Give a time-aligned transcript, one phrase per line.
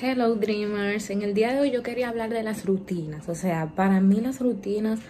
[0.00, 3.72] Hello Dreamers, en el día de hoy yo quería hablar de las rutinas, o sea,
[3.74, 5.00] para mí las rutinas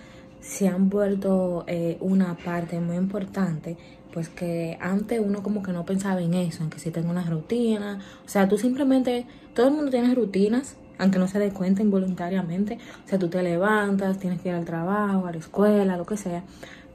[0.41, 3.77] se han vuelto eh, una parte muy importante,
[4.15, 7.29] pues que antes uno como que no pensaba en eso, en que si tengo una
[7.29, 11.83] rutina, o sea, tú simplemente, todo el mundo tiene rutinas, aunque no se dé cuenta
[11.83, 16.07] involuntariamente, o sea, tú te levantas, tienes que ir al trabajo, a la escuela, lo
[16.07, 16.45] que sea,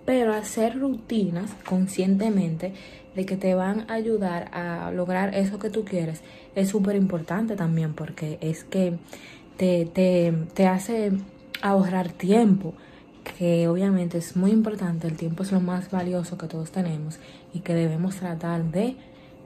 [0.06, 2.74] pero hacer rutinas conscientemente
[3.16, 6.22] de que te van a ayudar a lograr eso que tú quieres
[6.56, 8.98] es súper importante también porque es que
[9.58, 11.12] te, te, te hace
[11.62, 12.74] ahorrar tiempo
[13.24, 17.20] que obviamente es muy importante, el tiempo es lo más valioso que todos tenemos
[17.54, 18.98] y que debemos tratar de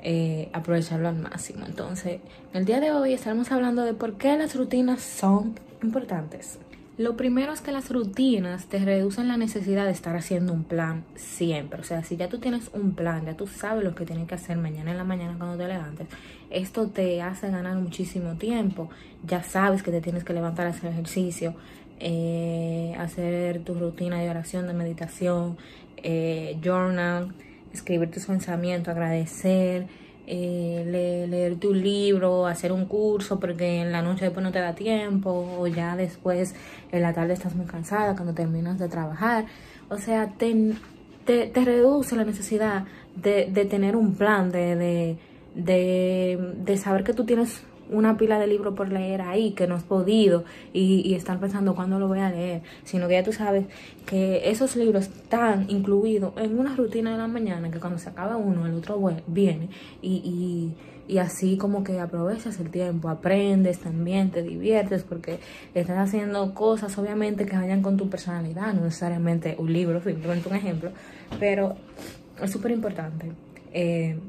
[0.02, 1.66] eh, aprovecharlo al máximo.
[1.66, 2.20] Entonces,
[2.54, 6.60] el día de hoy estaremos hablando de por qué las rutinas son importantes.
[6.98, 11.06] Lo primero es que las rutinas te reducen la necesidad de estar haciendo un plan
[11.16, 11.80] siempre.
[11.80, 14.34] O sea, si ya tú tienes un plan, ya tú sabes lo que tienes que
[14.34, 16.08] hacer mañana en la mañana cuando te levantes,
[16.50, 18.90] esto te hace ganar muchísimo tiempo.
[19.24, 21.54] Ya sabes que te tienes que levantar a hacer ejercicio,
[22.00, 25.56] eh, hacer tu rutina de oración, de meditación,
[25.98, 27.32] eh, journal,
[27.74, 29.86] escribir tus pensamientos, agradecer
[30.28, 30.84] eh,
[31.30, 35.58] leer, tu libro, hacer un curso, porque en la noche después no te da tiempo,
[35.58, 36.54] o ya después
[36.92, 39.46] en la tarde estás muy cansada cuando terminas de trabajar.
[39.90, 40.74] O sea, te,
[41.26, 45.18] te, reduce la necesidad de, de tener un plan, de, de,
[45.56, 49.76] de, de saber que tú tienes una pila de libros por leer ahí que no
[49.76, 50.44] has podido
[50.74, 53.66] y, estar pensando cuándo lo voy a leer, sino que ya tú sabes
[54.06, 58.38] que esos libros están incluidos en una rutina de la mañana que cuando se acaba
[58.38, 59.70] uno, el otro viene
[60.02, 60.74] y,
[61.08, 65.40] y, y así como que aprovechas el tiempo, aprendes también, te diviertes porque
[65.74, 70.56] estás haciendo cosas obviamente que vayan con tu personalidad, no necesariamente un libro, simplemente un
[70.56, 70.92] ejemplo,
[71.40, 71.76] pero
[72.42, 73.32] es súper importante
[73.74, 74.20] eh,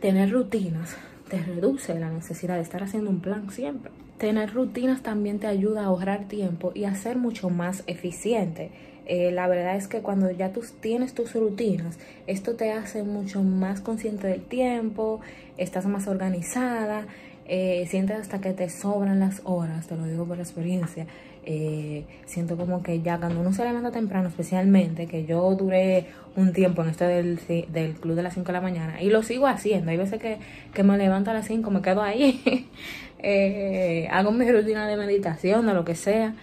[0.00, 0.96] tener rutinas
[1.28, 3.90] te reduce la necesidad de estar haciendo un plan siempre.
[4.18, 8.70] Tener rutinas también te ayuda a ahorrar tiempo y a ser mucho más eficiente.
[9.06, 13.42] Eh, la verdad es que cuando ya tú tienes tus rutinas, esto te hace mucho
[13.42, 15.20] más consciente del tiempo,
[15.58, 17.06] estás más organizada,
[17.46, 21.06] eh, sientes hasta que te sobran las horas, te lo digo por experiencia.
[21.46, 26.06] Eh, siento como que ya cuando uno se levanta temprano, especialmente, que yo duré
[26.36, 27.38] un tiempo en esto del,
[27.68, 29.90] del club de las 5 de la mañana y lo sigo haciendo.
[29.90, 30.38] Hay veces que,
[30.72, 32.68] que me levanto a las 5, me quedo ahí,
[33.18, 36.34] eh, hago mi rutina de meditación, de lo que sea.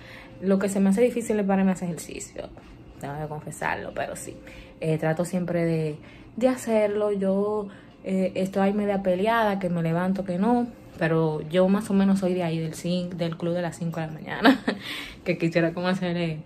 [0.41, 2.50] Lo que se me hace difícil es para mí hacer ejercicio,
[3.00, 4.35] tengo que confesarlo, pero sí,
[4.79, 5.95] eh, trato siempre de,
[6.35, 7.12] de hacerlo.
[7.12, 7.68] Yo
[8.03, 12.44] estoy media peleada, que me levanto, que no pero yo más o menos soy de
[12.44, 14.63] ahí, del, del club de las 5 de la mañana,
[15.24, 16.40] que quisiera como hacer eh,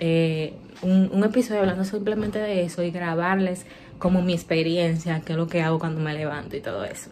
[0.00, 3.66] eh, un, un, episodio hablando simplemente de eso y grabarles
[3.98, 7.10] como mi experiencia, qué es lo que hago cuando me levanto y todo eso.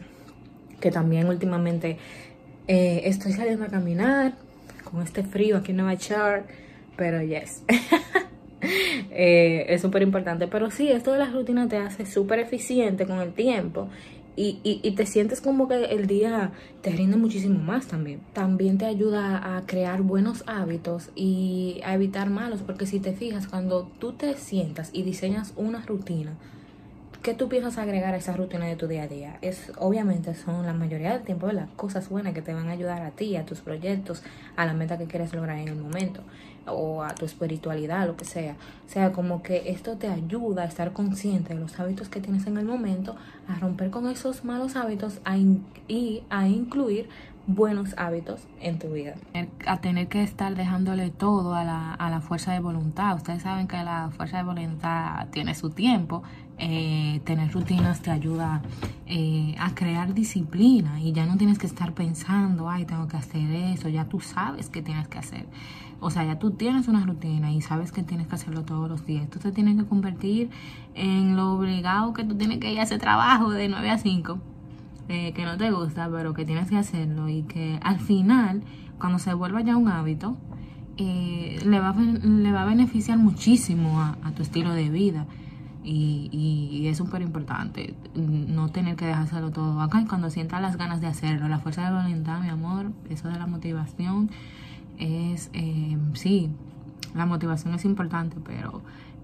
[0.81, 1.99] Que también últimamente
[2.69, 4.35] eh, estoy saliendo a caminar
[4.85, 6.49] con este frío aquí en Nueva York,
[6.97, 7.65] pero yes.
[9.11, 10.47] es súper importante.
[10.47, 13.89] Pero sí, esto de las rutinas te hace súper eficiente con el tiempo
[14.37, 16.53] y, y, te sientes como que el día
[16.83, 18.21] te rinde muchísimo más también.
[18.35, 23.47] También te ayuda a crear buenos hábitos y a evitar malos, porque si te fijas,
[23.47, 26.37] cuando tú te sientas y diseñas una rutina,
[27.27, 29.39] ¿qué tú piensas agregar a esa rutina de tu día a día?
[29.43, 33.03] Es, obviamente son la mayoría del tiempo las cosas buenas que te van a ayudar
[33.03, 34.23] a ti, a tus proyectos,
[34.55, 36.21] a la meta que quieres lograr en el momento
[36.67, 38.55] o a tu espiritualidad, lo que sea.
[38.87, 42.47] O sea, como que esto te ayuda a estar consciente de los hábitos que tienes
[42.47, 43.17] en el momento,
[43.49, 45.19] a romper con esos malos hábitos
[45.89, 47.09] y a incluir
[47.49, 49.15] buenos hábitos en tu vida.
[49.67, 53.17] A tener que estar dejándole todo a la, a la fuerza de voluntad.
[53.17, 56.23] Ustedes saben que la fuerza de voluntad tiene su tiempo.
[56.59, 58.63] Eh, tener rutinas te ayuda
[59.07, 63.51] eh, a crear disciplina y ya no tienes que estar pensando, ay, tengo que hacer
[63.51, 65.47] eso, ya tú sabes que tienes que hacer.
[66.01, 69.07] O sea, ya tú tienes una rutina y sabes que tienes que hacerlo todos los
[69.07, 69.29] días.
[69.31, 70.51] Tú te tienes que convertir
[70.95, 74.39] en lo obligado que tú tienes que ir a ese trabajo de 9 a 5,
[75.09, 78.63] eh, que no te gusta, pero que tienes que hacerlo y que al final,
[78.99, 80.37] cuando se vuelva ya un hábito,
[80.99, 85.27] eh, le, va le va a beneficiar muchísimo a, tu estilo de vida.
[85.89, 90.01] Y, y, es súper importante no tener que dejárselo todo acá.
[90.01, 93.39] Y cuando sientas las ganas de hacerlo, la fuerza de voluntad, mi amor, eso de
[93.39, 94.31] la motivación
[94.99, 96.51] es, eh, sí,
[97.15, 98.83] la motivación es importante, pero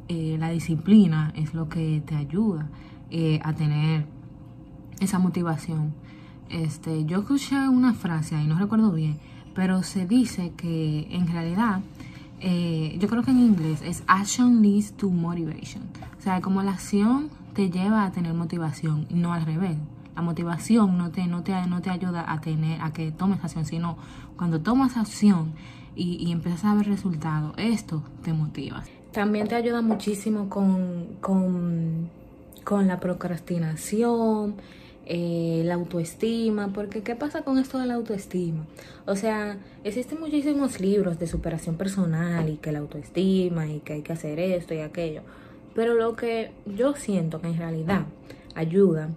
[0.08, 2.68] eh, la disciplina es lo que te ayuda
[3.10, 4.06] eh, a tener
[5.00, 5.94] esa motivación.
[6.48, 9.18] Este, yo escuché una frase ahí, no recuerdo bien,
[9.54, 11.80] pero se dice que en realidad,
[12.42, 15.84] yo creo que en inglés es action leads to motivation.
[16.18, 19.76] O sea, como la acción te lleva a tener motivación, no al revés.
[20.14, 23.64] La motivación no te, no te, no te ayuda a tener, a que tomes acción,
[23.64, 23.96] sino
[24.36, 25.52] cuando tomas acción
[25.94, 28.82] y, y empiezas a ver resultados, esto te motiva.
[29.12, 32.10] También te ayuda muchísimo con, con,
[32.64, 34.56] con la procrastinación,
[35.06, 38.66] eh, la autoestima, porque ¿qué pasa con esto de la autoestima?
[39.06, 44.02] O sea, existen muchísimos libros de superación personal y que la autoestima y que hay
[44.02, 45.22] que hacer esto y aquello,
[45.74, 48.06] pero lo que yo siento que en realidad
[48.54, 49.10] ayuda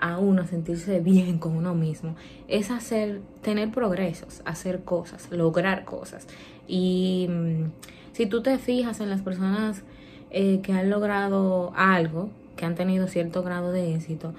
[0.00, 2.16] a uno a sentirse bien con uno mismo
[2.48, 6.26] es hacer, tener progresos, hacer cosas, lograr cosas.
[6.66, 7.64] Y mm,
[8.12, 9.82] si tú te fijas en las personas
[10.30, 14.32] eh, que han logrado algo, que han tenido cierto grado de éxito,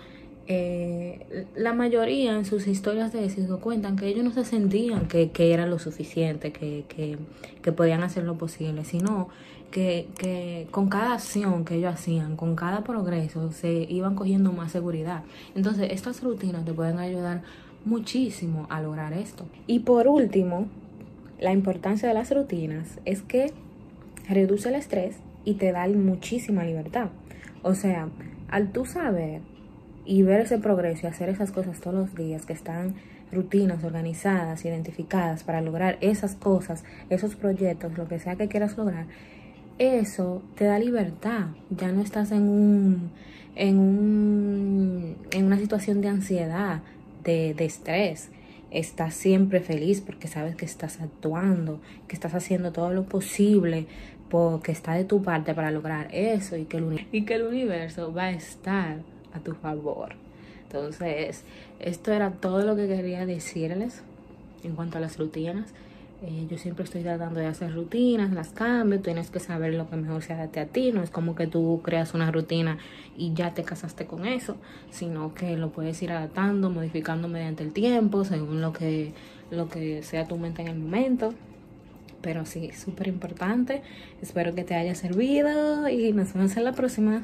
[0.47, 5.31] eh, la mayoría en sus historias de éxito cuentan que ellos no se sentían que,
[5.31, 7.17] que era lo suficiente, que, que,
[7.61, 9.29] que, podían hacer lo posible, sino
[9.69, 14.71] que, que con cada acción que ellos hacían, con cada progreso, se iban cogiendo más
[14.71, 15.23] seguridad.
[15.55, 17.43] Entonces, estas rutinas te pueden ayudar
[17.85, 19.45] muchísimo a lograr esto.
[19.67, 20.67] Y por último,
[21.39, 23.51] la importancia de las rutinas es que
[24.27, 27.09] reduce el estrés y te da muchísima libertad.
[27.63, 28.09] O sea,
[28.49, 29.41] al tú saber
[30.05, 32.95] y ver ese progreso y hacer esas cosas todos los días que están
[33.31, 39.05] rutinas organizadas, identificadas para lograr esas cosas, esos proyectos, lo que sea que quieras lograr,
[39.77, 41.47] eso te da libertad.
[41.69, 43.11] Ya no estás en un
[43.55, 46.81] en un en una situación de ansiedad,
[47.23, 48.29] de, de estrés.
[48.69, 53.87] Estás siempre feliz porque sabes que estás actuando, que estás haciendo todo lo posible
[54.29, 58.13] porque está de tu parte para lograr eso y que el, y que el universo
[58.13, 58.99] va a estar
[59.33, 60.15] a tu favor.
[60.63, 61.43] Entonces,
[61.79, 64.03] esto era todo lo que quería decirles
[64.63, 65.73] en cuanto a las rutinas.
[66.23, 69.95] Eh, yo siempre estoy tratando de hacer rutinas, las cambio, tienes que saber lo que
[69.95, 72.77] mejor se adapte a ti, no es como que tú creas una rutina
[73.17, 74.55] y ya te casaste con eso,
[74.91, 79.13] sino que lo puedes ir adaptando, modificando mediante el tiempo, según lo que,
[79.49, 81.33] lo que sea tu mente en el momento.
[82.21, 83.81] Pero sí, súper importante.
[84.21, 87.23] Espero que te haya servido y nos vemos en la próxima.